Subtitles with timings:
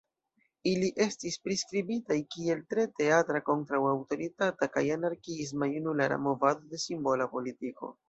[0.69, 7.97] Ili estis priskribitaj kiel tre teatra, kontraŭ-aŭtoritata kaj anarkiisma junulara movado de "simbola politiko".